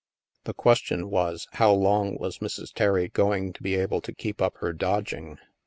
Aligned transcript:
The 0.45 0.55
question 0.55 1.11
was, 1.11 1.47
how 1.51 1.71
long 1.73 2.17
was 2.17 2.39
Mrs. 2.39 2.73
Terry 2.73 3.07
going 3.07 3.53
to 3.53 3.61
be 3.61 3.75
able 3.75 4.01
to 4.01 4.15
keep 4.15 4.41
up 4.41 4.57
her 4.57 4.73
dodging? 4.73 5.37